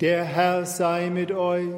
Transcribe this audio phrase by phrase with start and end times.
[0.00, 1.70] Der Herr sei mit euch.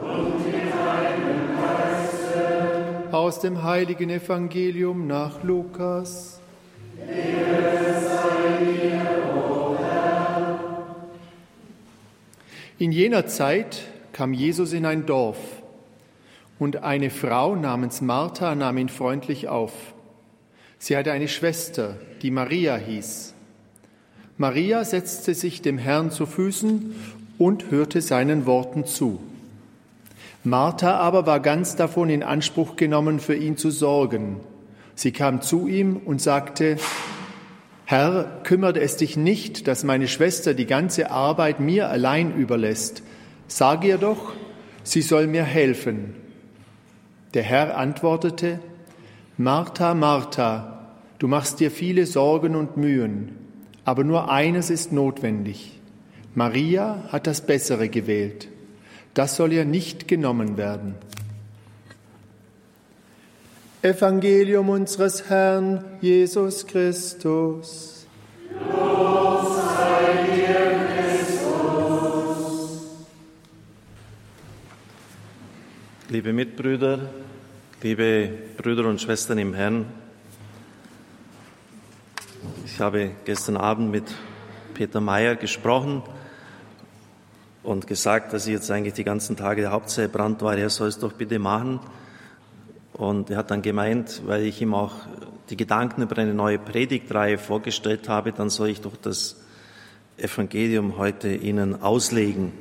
[0.00, 3.08] Und mit deinem Geiste.
[3.10, 6.40] Aus dem heiligen Evangelium nach Lukas.
[12.78, 13.82] In jener Zeit
[14.12, 15.38] kam Jesus in ein Dorf
[16.60, 19.72] und eine Frau namens Martha nahm ihn freundlich auf.
[20.78, 23.34] Sie hatte eine Schwester, die Maria hieß.
[24.38, 26.94] Maria setzte sich dem Herrn zu Füßen
[27.40, 29.18] und hörte seinen Worten zu.
[30.44, 34.36] Martha aber war ganz davon in Anspruch genommen, für ihn zu sorgen.
[34.94, 36.76] Sie kam zu ihm und sagte,
[37.84, 43.02] Herr, kümmert es dich nicht, dass meine Schwester die ganze Arbeit mir allein überlässt.
[43.48, 44.32] Sag ihr doch,
[44.84, 46.14] sie soll mir helfen.
[47.34, 48.60] Der Herr antwortete,
[49.36, 53.40] Martha, Martha, du machst dir viele Sorgen und Mühen
[53.84, 55.79] aber nur eines ist notwendig.
[56.34, 58.48] Maria hat das Bessere gewählt.
[59.14, 60.94] Das soll ihr nicht genommen werden.
[63.82, 68.06] Evangelium unseres Herrn Jesus Christus.
[68.52, 72.82] Los sei dir, Christus.
[76.10, 77.10] Liebe Mitbrüder,
[77.82, 79.86] liebe Brüder und Schwestern im Herrn,
[82.64, 84.04] ich habe gestern Abend mit
[84.74, 86.02] Peter Mayer gesprochen
[87.62, 90.98] und gesagt, dass ich jetzt eigentlich die ganzen Tage der Hauptzeitbrand war, er soll es
[90.98, 91.80] doch bitte machen.
[92.94, 94.92] Und er hat dann gemeint, weil ich ihm auch
[95.48, 99.36] die Gedanken über eine neue Predigtreihe vorgestellt habe, dann soll ich doch das
[100.16, 102.52] Evangelium heute Ihnen auslegen.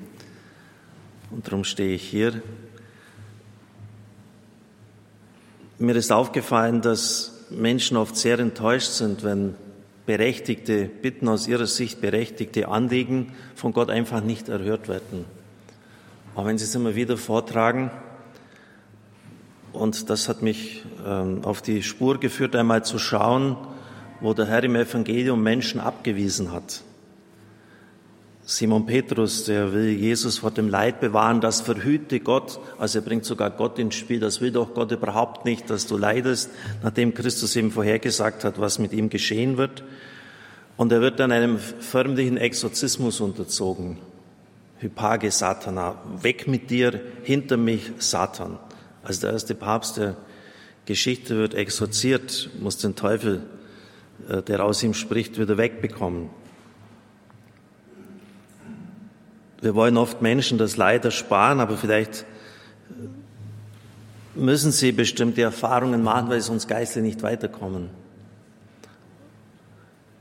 [1.30, 2.41] Und darum stehe ich hier.
[5.78, 9.56] Mir ist aufgefallen, dass Menschen oft sehr enttäuscht sind, wenn
[10.09, 15.25] berechtigte Bitten aus ihrer Sicht, berechtigte Anliegen von Gott einfach nicht erhört werden.
[16.33, 17.91] Auch wenn sie es immer wieder vortragen.
[19.71, 23.56] Und das hat mich ähm, auf die Spur geführt, einmal zu schauen,
[24.19, 26.81] wo der Herr im Evangelium Menschen abgewiesen hat.
[28.49, 33.23] Simon Petrus, der will Jesus vor dem Leid bewahren, das verhüte Gott, also er bringt
[33.23, 36.49] sogar Gott ins Spiel, das will doch Gott überhaupt nicht, dass du leidest,
[36.81, 39.83] nachdem Christus ihm vorhergesagt hat, was mit ihm geschehen wird.
[40.77, 43.99] Und er wird dann einem förmlichen Exorzismus unterzogen.
[44.79, 48.57] Hypage Satana, weg mit dir, hinter mich Satan.
[49.03, 50.17] Als der erste Papst der
[50.87, 53.43] Geschichte wird exorziert, muss den Teufel,
[54.27, 56.31] äh, der aus ihm spricht, wieder wegbekommen.
[59.62, 62.25] Wir wollen oft Menschen das Leid ersparen, aber vielleicht
[64.36, 67.90] müssen sie bestimmte Erfahrungen machen, weil sie sonst geistlich nicht weiterkommen.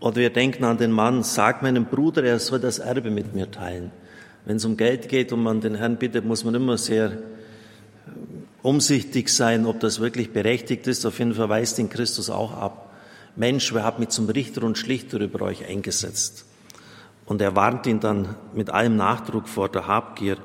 [0.01, 3.51] Oder wir denken an den Mann, sag meinem Bruder, er soll das Erbe mit mir
[3.51, 3.91] teilen.
[4.45, 7.19] Wenn es um Geld geht und man den Herrn bittet, muss man immer sehr
[8.63, 11.05] umsichtig sein, ob das wirklich berechtigt ist.
[11.05, 12.93] Auf jeden Fall weist ihn Christus auch ab.
[13.37, 16.48] Mensch, wer hat mich zum Richter und Schlichter über euch eingesetzt?
[17.29, 20.39] Und er warnt ihn dann mit allem Nachdruck vor der Habgier,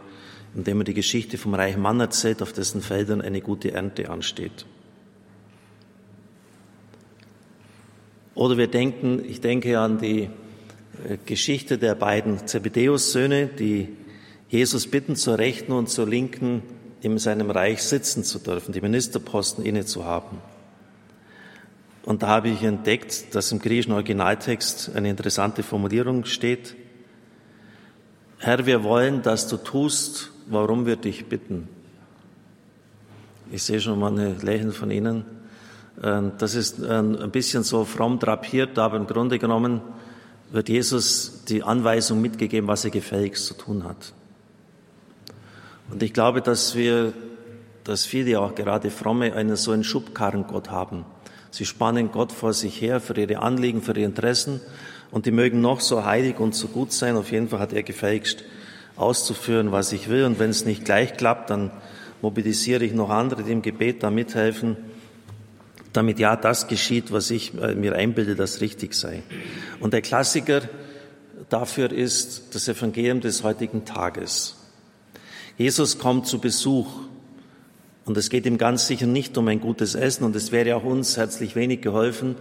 [0.53, 4.65] indem er die Geschichte vom reichen Mann erzählt, auf dessen Feldern eine gute Ernte ansteht.
[8.35, 10.23] Oder wir denken, ich denke an die
[11.07, 13.87] äh, Geschichte der beiden Zebedeus-Söhne, die
[14.49, 16.63] Jesus bitten, zur Rechten und zur Linken
[17.01, 20.37] in seinem Reich sitzen zu dürfen, die Ministerposten inne zu haben.
[22.05, 26.75] Und da habe ich entdeckt, dass im griechischen Originaltext eine interessante Formulierung steht.
[28.39, 31.69] Herr, wir wollen, dass du tust, warum wir dich bitten.
[33.51, 35.23] Ich sehe schon mal eine Lächeln von Ihnen.
[36.01, 39.81] Ähm, das ist ähm, ein bisschen so fromm drapiert, aber im Grunde genommen
[40.51, 44.13] wird Jesus die Anweisung mitgegeben, was er gefälligst zu tun hat.
[45.89, 47.13] Und ich glaube, dass wir,
[47.83, 51.05] dass viele auch gerade Fromme einen so einen Schubkarrengott haben.
[51.53, 54.59] Sie spannen Gott vor sich her für ihre Anliegen, für ihre Interessen
[55.11, 57.15] und die mögen noch so heilig und so gut sein.
[57.15, 58.43] Auf jeden Fall hat er gefälligst
[58.95, 60.25] auszuführen, was ich will.
[60.25, 61.69] Und wenn es nicht gleich klappt, dann
[62.23, 64.77] mobilisiere ich noch andere, die im Gebet da mithelfen,
[65.91, 69.21] damit ja das geschieht, was ich äh, mir einbilde, das richtig sei.
[69.79, 70.61] Und der Klassiker
[71.49, 74.55] dafür ist das Evangelium des heutigen Tages.
[75.59, 76.87] Jesus kommt zu Besuch
[78.05, 80.83] und es geht ihm ganz sicher nicht um ein gutes Essen und es wäre auch
[80.83, 82.35] uns herzlich wenig geholfen,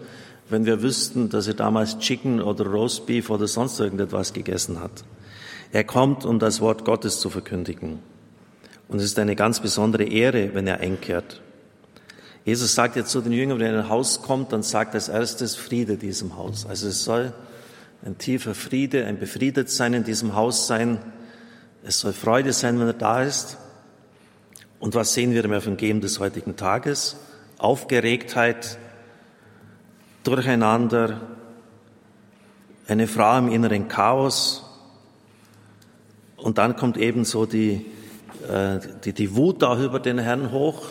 [0.48, 5.04] wenn wir wüssten, dass er damals Chicken oder Roastbeef oder sonst irgendetwas gegessen hat.
[5.70, 8.00] Er kommt, um das Wort Gottes zu verkündigen.
[8.88, 11.40] Und es ist eine ganz besondere Ehre, wenn er einkehrt.
[12.44, 15.08] Jesus sagt jetzt zu den Jüngern, wenn er in ein Haus kommt, dann sagt als
[15.08, 16.66] erstes Friede diesem Haus.
[16.66, 17.32] Also es soll
[18.04, 20.98] ein tiefer Friede, ein befriedet sein in diesem Haus sein,
[21.84, 23.56] Es soll Freude sein, wenn er da ist.
[24.82, 27.14] Und was sehen wir im Evangelium des heutigen Tages?
[27.56, 28.78] Aufgeregtheit,
[30.24, 31.20] Durcheinander,
[32.88, 34.64] eine Frau im inneren Chaos.
[36.36, 37.86] Und dann kommt ebenso die,
[38.48, 40.88] äh, die, die Wut auch über den Herrn hoch.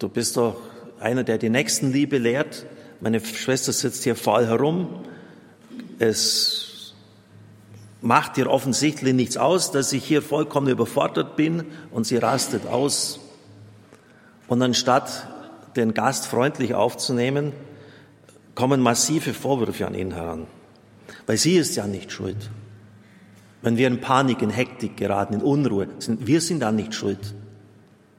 [0.00, 0.56] Du bist doch
[0.98, 2.66] einer, der die Nächstenliebe lehrt.
[3.00, 4.88] Meine Schwester sitzt hier faul herum.
[6.00, 6.73] Es
[8.04, 13.18] macht ihr offensichtlich nichts aus, dass ich hier vollkommen überfordert bin und sie rastet aus.
[14.46, 15.26] Und anstatt
[15.74, 17.54] den Gast freundlich aufzunehmen,
[18.54, 20.46] kommen massive Vorwürfe an ihn heran.
[21.26, 22.36] Weil sie ist ja nicht schuld.
[23.62, 27.34] Wenn wir in Panik, in Hektik geraten, in Unruhe, sind wir sind da nicht schuld.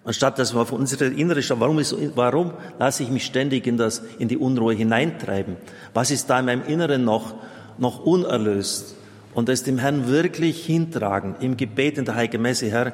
[0.04, 3.78] Anstatt dass wir auf unsere innere schauen, warum, ist, warum lasse ich mich ständig in,
[3.78, 5.58] das, in die Unruhe hineintreiben?
[5.94, 7.36] Was ist da in meinem Inneren noch,
[7.78, 8.96] noch unerlöst?
[9.36, 12.94] Und das dem Herrn wirklich hintragen, im Gebet in der Heiligen Messe, Herr,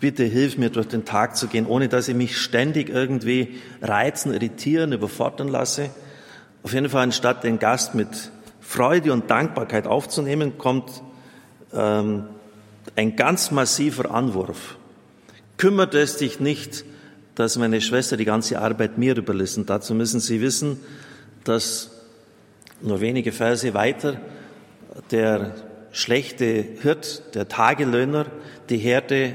[0.00, 4.34] bitte hilf mir durch den Tag zu gehen, ohne dass ich mich ständig irgendwie reizen,
[4.34, 5.88] irritieren, überfordern lasse.
[6.62, 8.30] Auf jeden Fall, anstatt den Gast mit
[8.60, 11.02] Freude und Dankbarkeit aufzunehmen, kommt
[11.72, 12.24] ähm,
[12.94, 14.76] ein ganz massiver Anwurf.
[15.56, 16.84] Kümmert es dich nicht,
[17.34, 19.56] dass meine Schwester die ganze Arbeit mir überlässt?
[19.56, 20.80] Und dazu müssen Sie wissen,
[21.44, 21.92] dass
[22.82, 24.20] nur wenige Verse weiter
[25.10, 25.54] der
[25.92, 28.26] schlechte Hirt, der Tagelöhner,
[28.68, 29.34] die Herde,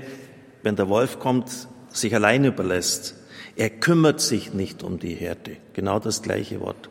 [0.63, 1.50] wenn der Wolf kommt,
[1.90, 3.16] sich allein überlässt.
[3.56, 5.58] Er kümmert sich nicht um die Herde.
[5.74, 6.90] Genau das gleiche Wort.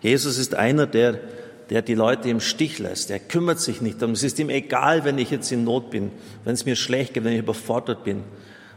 [0.00, 1.20] Jesus ist einer, der,
[1.68, 3.10] der die Leute im Stich lässt.
[3.10, 4.14] Er kümmert sich nicht darum.
[4.14, 6.10] Es ist ihm egal, wenn ich jetzt in Not bin,
[6.44, 8.24] wenn es mir schlecht geht, wenn ich überfordert bin.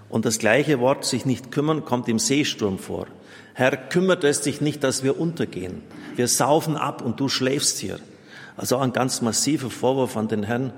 [0.10, 3.08] Und das gleiche Wort, sich nicht kümmern, kommt im Seesturm vor.
[3.56, 5.82] Herr, kümmert es dich nicht, dass wir untergehen.
[6.16, 8.00] Wir saufen ab und du schläfst hier.
[8.56, 10.74] Also ein ganz massiver Vorwurf an den Herrn.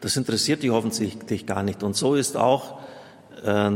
[0.00, 1.82] Das interessiert dich offensichtlich gar nicht.
[1.82, 2.78] Und so ist auch
[3.44, 3.70] äh,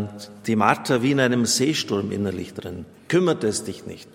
[0.46, 2.84] die Martha wie in einem Seesturm innerlich drin.
[3.08, 4.08] Kümmert es dich nicht.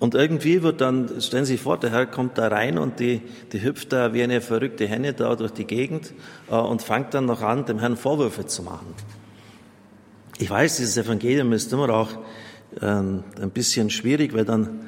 [0.00, 3.20] Und irgendwie wird dann, stellen Sie sich vor, der Herr kommt da rein und die,
[3.52, 6.14] die hüpft da wie eine verrückte Henne da durch die Gegend
[6.50, 8.94] äh, und fängt dann noch an, dem Herrn Vorwürfe zu machen.
[10.38, 12.08] Ich weiß, dieses Evangelium ist immer auch
[12.80, 14.86] äh, ein bisschen schwierig, weil dann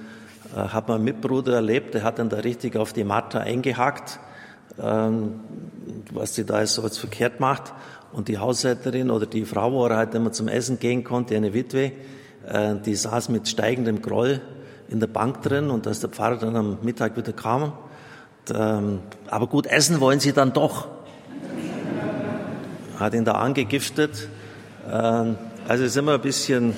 [0.54, 4.20] hat mein Mitbruder erlebt, der hat dann da richtig auf die Martha eingehackt,
[4.80, 5.40] ähm,
[6.12, 7.72] was die da so jetzt verkehrt macht.
[8.12, 11.54] Und die Haushälterin oder die Frau, wo er halt immer zum Essen gehen konnte, eine
[11.54, 11.92] Witwe,
[12.46, 14.42] äh, die saß mit steigendem Groll
[14.88, 17.72] in der Bank drin und als der Pfarrer dann am Mittag wieder kam,
[18.54, 20.88] ähm, aber gut essen wollen sie dann doch.
[22.98, 24.28] Hat ihn da angegiftet.
[24.90, 26.74] Ähm, also ist immer ein bisschen, äh,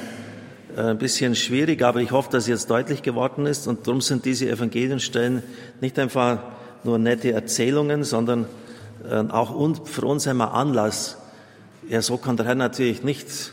[0.77, 4.49] ein bisschen schwierig, aber ich hoffe, dass jetzt deutlich geworden ist und darum sind diese
[4.49, 5.43] Evangelienstellen
[5.81, 6.39] nicht einfach
[6.83, 8.47] nur nette Erzählungen, sondern
[9.09, 9.55] äh, auch
[9.85, 11.19] für uns einmal Anlass.
[11.89, 13.53] Ja, so kann der Herr natürlich nicht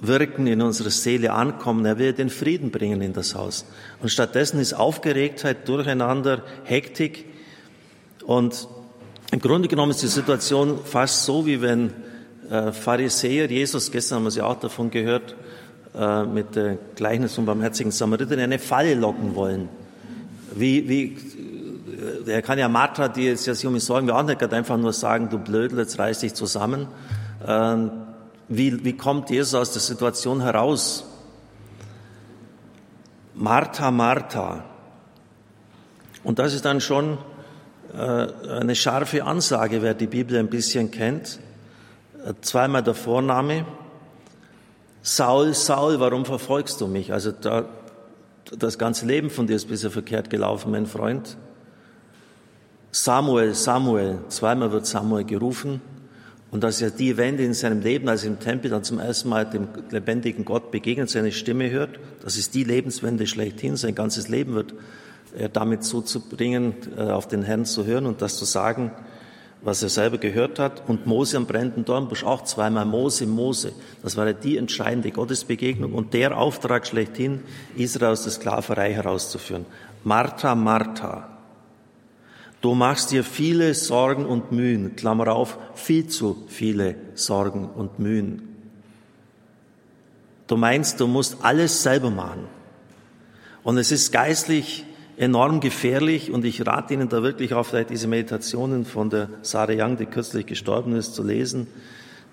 [0.00, 1.84] Wirken in unserer Seele ankommen.
[1.86, 3.64] Er will den Frieden bringen in das Haus.
[4.02, 7.24] Und stattdessen ist Aufgeregtheit, Durcheinander, Hektik.
[8.26, 8.68] Und
[9.32, 11.92] im Grunde genommen ist die Situation fast so, wie wenn
[12.50, 15.34] äh, Pharisäer, Jesus, gestern haben wir sie auch davon gehört,
[15.96, 19.68] äh, mit der Gleichnis vom barmherzigen Samariter, in eine Falle locken wollen.
[20.54, 21.16] Wie, wie,
[22.26, 24.42] äh, er kann ja Martha, die jetzt ja sich um mich sorgen, wir auch nicht
[24.52, 26.88] einfach nur sagen, du Blödel, jetzt reiß dich zusammen.
[27.46, 27.90] Ähm,
[28.48, 31.04] wie, wie kommt Jesus aus der Situation heraus?
[33.34, 34.64] Martha, Martha.
[36.22, 37.18] Und das ist dann schon
[37.94, 41.38] äh, eine scharfe Ansage, wer die Bibel ein bisschen kennt.
[42.24, 43.64] Äh, zweimal der Vorname.
[45.08, 47.12] Saul, Saul, warum verfolgst du mich?
[47.12, 47.66] Also da,
[48.58, 51.36] das ganze Leben von dir ist bisher verkehrt gelaufen, mein Freund.
[52.90, 55.80] Samuel, Samuel, zweimal wird Samuel gerufen.
[56.50, 58.98] Und das ist ja die Wende in seinem Leben, als er im Tempel dann zum
[58.98, 62.00] ersten Mal dem lebendigen Gott begegnet, seine Stimme hört.
[62.24, 63.76] Das ist die Lebenswende schlechthin.
[63.76, 64.74] Sein ganzes Leben wird
[65.38, 68.90] er damit zuzubringen, äh, auf den Herrn zu hören und das zu sagen,
[69.62, 70.88] was er selber gehört hat.
[70.88, 73.72] Und Mose am brennenden Dornbusch auch zweimal Mose, Mose.
[74.02, 77.40] Das war ja die entscheidende Gottesbegegnung und der Auftrag schlechthin,
[77.76, 79.66] Israel aus der Sklaverei herauszuführen.
[80.04, 81.28] Martha, Martha.
[82.60, 88.56] Du machst dir viele Sorgen und Mühen, Klammer auf, viel zu viele Sorgen und Mühen.
[90.46, 92.46] Du meinst, du musst alles selber machen.
[93.62, 94.84] Und es ist geistlich
[95.16, 99.96] enorm gefährlich und ich rate Ihnen da wirklich vielleicht diese Meditationen von der Sarah Young,
[99.96, 101.66] die kürzlich gestorben ist, zu lesen.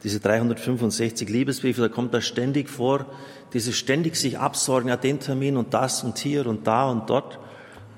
[0.03, 3.05] Diese 365 Liebesbriefe, da kommt da ständig vor,
[3.53, 7.39] diese ständig sich absorgen, ja, den Termin und das und hier und da und dort.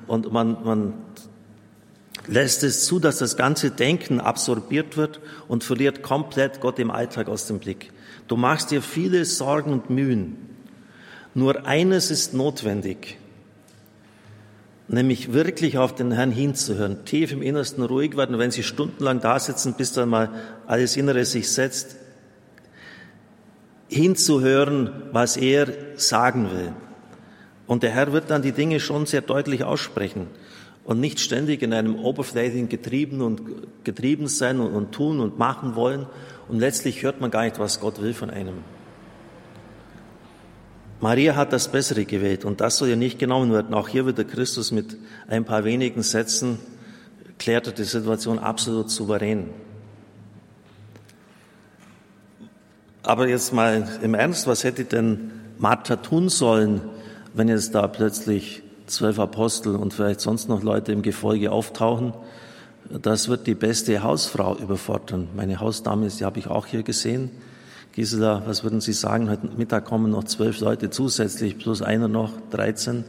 [0.05, 0.93] Und man, man
[2.27, 7.27] lässt es zu, dass das ganze Denken absorbiert wird und verliert komplett Gott im Alltag
[7.27, 7.91] aus dem Blick.
[8.27, 10.37] Du machst dir viele Sorgen und Mühen.
[11.33, 13.17] Nur eines ist notwendig,
[14.87, 18.37] nämlich wirklich auf den Herrn hinzuhören, tief im Innersten ruhig werden.
[18.37, 20.29] wenn Sie stundenlang da sitzen, bis dann mal
[20.67, 21.95] alles Innere sich setzt,
[23.87, 26.73] hinzuhören, was er sagen will.
[27.67, 30.27] Und der Herr wird dann die Dinge schon sehr deutlich aussprechen
[30.83, 35.75] und nicht ständig in einem oberflächlichen Getrieben und getrieben sein und, und tun und machen
[35.75, 36.05] wollen.
[36.47, 38.74] Und letztlich hört man gar nicht, was Gott will von einem.
[41.05, 43.75] Maria hat das Bessere gewählt und das soll ihr nicht genommen werden.
[43.75, 44.97] Auch hier wird der Christus mit
[45.27, 46.57] ein paar wenigen Sätzen
[47.37, 49.51] klärt die Situation absolut souverän.
[53.03, 56.81] Aber jetzt mal im Ernst, was hätte denn Martha tun sollen,
[57.35, 62.15] wenn jetzt da plötzlich zwölf Apostel und vielleicht sonst noch Leute im Gefolge auftauchen?
[62.89, 65.27] Das wird die beste Hausfrau überfordern.
[65.35, 67.29] Meine Hausdame, die habe ich auch hier gesehen.
[67.95, 69.29] Gisela, was würden Sie sagen?
[69.29, 73.05] Heute Mittag kommen noch zwölf Leute zusätzlich, plus einer noch, 13.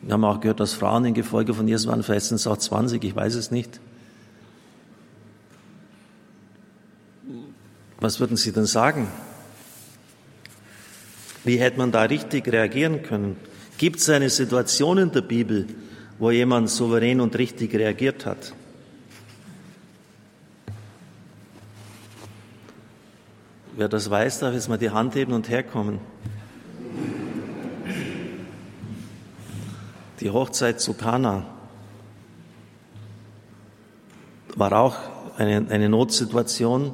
[0.00, 2.02] Wir haben auch gehört, dass Frauen im Gefolge von Jesus waren.
[2.02, 3.80] Vielleicht sind es auch 20, ich weiß es nicht.
[8.00, 9.08] Was würden Sie denn sagen?
[11.44, 13.36] Wie hätte man da richtig reagieren können?
[13.76, 15.66] Gibt es eine Situation in der Bibel,
[16.18, 18.54] wo jemand souverän und richtig reagiert hat?
[23.74, 25.98] Wer das weiß, darf jetzt mal die Hand heben und herkommen.
[30.20, 31.46] Die Hochzeit zu Kana
[34.56, 34.96] war auch
[35.38, 36.92] eine, eine Notsituation.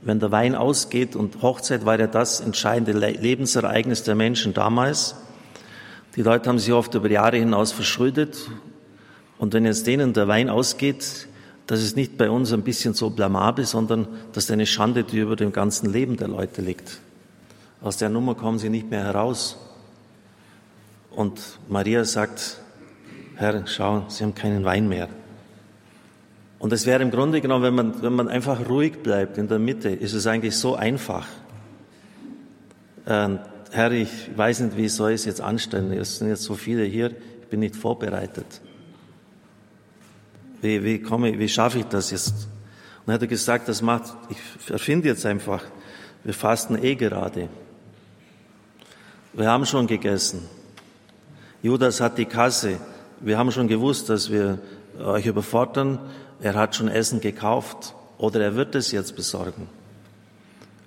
[0.00, 5.16] Wenn der Wein ausgeht und Hochzeit war ja das entscheidende Lebensereignis der Menschen damals.
[6.16, 8.50] Die Leute haben sich oft über Jahre hinaus verschuldet.
[9.36, 11.28] Und wenn jetzt denen der Wein ausgeht,
[11.70, 15.20] das ist nicht bei uns ein bisschen so blamabel, sondern das ist eine Schande, die
[15.20, 16.98] über dem ganzen Leben der Leute liegt.
[17.80, 19.56] Aus der Nummer kommen sie nicht mehr heraus.
[21.12, 22.56] Und Maria sagt,
[23.36, 25.08] Herr, schau, Sie haben keinen Wein mehr.
[26.58, 29.60] Und es wäre im Grunde genommen, wenn man, wenn man einfach ruhig bleibt in der
[29.60, 31.28] Mitte, ist es eigentlich so einfach.
[33.06, 33.28] Äh,
[33.70, 35.92] Herr, ich weiß nicht, wie soll ich es jetzt anstellen?
[35.92, 37.12] Es sind jetzt so viele hier,
[37.42, 38.60] ich bin nicht vorbereitet.
[40.62, 42.32] Wie, wie komme, wie schaffe ich das jetzt?
[42.34, 44.38] Und dann hat er gesagt, das macht, ich
[44.70, 45.64] erfinde jetzt einfach,
[46.22, 47.48] wir fasten eh gerade.
[49.32, 50.46] Wir haben schon gegessen.
[51.62, 52.78] Judas hat die Kasse.
[53.20, 54.58] Wir haben schon gewusst, dass wir
[54.98, 55.98] euch überfordern.
[56.40, 59.68] Er hat schon Essen gekauft oder er wird es jetzt besorgen.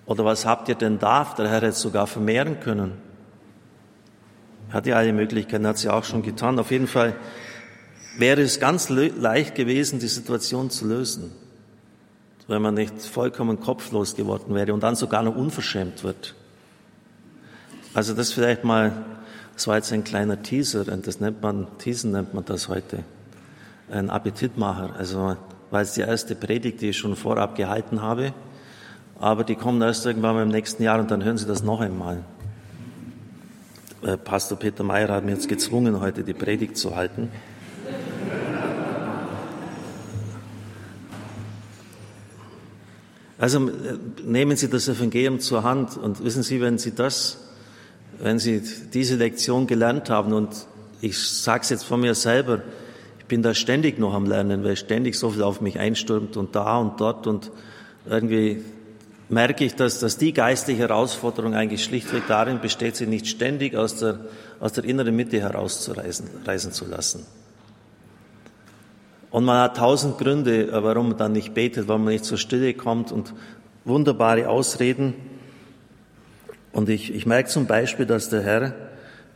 [0.06, 1.24] Oder was habt ihr denn da?
[1.38, 2.94] Der Herr hätte sogar vermehren können.
[4.70, 6.60] Er hat ja alle Möglichkeiten, hat sie auch schon getan.
[6.60, 7.16] Auf jeden Fall
[8.18, 11.32] wäre es ganz leicht gewesen, die Situation zu lösen,
[12.48, 16.36] wenn man nicht vollkommen kopflos geworden wäre und dann sogar noch unverschämt wird.
[17.94, 18.92] Also das vielleicht mal,
[19.54, 23.04] das war jetzt ein kleiner Teaser, und das nennt man, Teasen nennt man das heute,
[23.92, 24.96] ein Appetitmacher.
[24.98, 25.38] Also
[25.70, 28.34] war jetzt die erste Predigt, die ich schon vorab gehalten habe,
[29.20, 32.24] aber die kommen erst irgendwann im nächsten Jahr und dann hören Sie das noch einmal.
[34.04, 37.30] Äh, Pastor Peter Meyer hat mir jetzt gezwungen, heute die Predigt zu halten.
[43.38, 43.72] Also äh,
[44.24, 47.40] nehmen Sie das Evangelium zur Hand und wissen Sie, wenn Sie das,
[48.20, 48.62] wenn Sie
[48.94, 50.50] diese Lektion gelernt haben und
[51.02, 52.62] ich sage es jetzt von mir selber,
[53.20, 56.56] ich bin da ständig noch am Lernen, weil ständig so viel auf mich einstürmt und
[56.56, 57.52] da und dort und
[58.10, 58.64] irgendwie
[59.30, 63.96] merke ich, dass, dass die geistliche Herausforderung eigentlich schlichtweg darin besteht, sie nicht ständig aus
[63.96, 64.20] der,
[64.60, 67.26] aus der inneren Mitte herauszureisen reisen zu lassen.
[69.34, 72.76] Und man hat tausend Gründe, warum man dann nicht betet, warum man nicht zur Stille
[72.76, 73.34] kommt und
[73.84, 75.16] wunderbare Ausreden.
[76.72, 78.76] Und ich, ich merke zum Beispiel, dass der Herr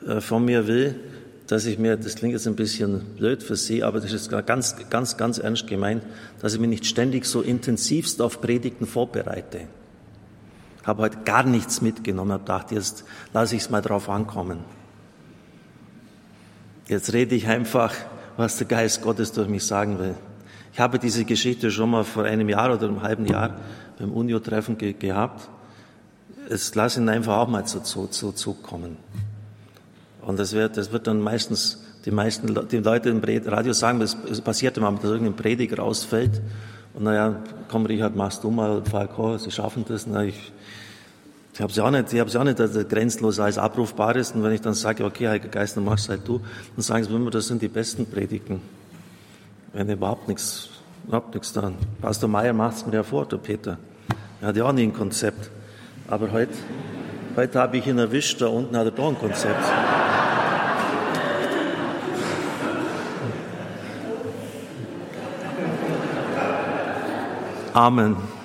[0.06, 1.00] äh, von mir will,
[1.48, 4.76] dass ich mir, das klingt jetzt ein bisschen blöd für Sie, aber das ist ganz,
[4.92, 6.04] ganz, ganz ernst gemeint,
[6.44, 9.62] dass ich mich nicht ständig so intensivst auf Predigten vorbereite.
[10.84, 14.60] Habe heute gar nichts mitgenommen, habe gedacht, jetzt lasse ich es mal drauf ankommen.
[16.88, 17.96] Jetzt rede ich einfach
[18.38, 20.16] was der Geist Gottes durch mich sagen will.
[20.72, 23.56] Ich habe diese Geschichte schon mal vor einem Jahr oder einem halben Jahr
[23.98, 25.50] beim Unio-Treffen ge gehabt.
[26.50, 28.98] Es lass ihn einfach auch mal zu, zu, zu Zug kommen.
[30.22, 34.42] Und das wird, das wird dann meistens, die meisten die Leute im Radio sagen, es
[34.42, 36.42] passiert immer, dass irgendein Prediger ausfällt.
[36.94, 40.06] Und naja, komm Richard, machst du mal, Falco, Sie schaffen das.
[40.06, 40.52] Na, ich,
[41.58, 44.16] ich habe sie auch nicht, ich habe sie auch nicht dass das grenzenlos als abrufbar
[44.16, 44.36] ist.
[44.36, 46.40] Und wenn ich dann sage, okay, Heiliger Geist, dann machst halt du,
[46.76, 48.62] dann sagen sie immer, das sind die besten Predigten.
[49.74, 50.70] wenn überhaupt nichts,
[51.08, 51.74] überhaupt nichts dran.
[52.00, 53.80] Pastor Meier macht es mir ja vor, der Peter.
[54.40, 55.50] Er hat ja auch nie ein Konzept.
[56.08, 56.54] Aber heute,
[57.36, 59.64] heute habe ich ihn erwischt, da unten hat er doch ein Konzept.
[67.74, 68.37] Amen.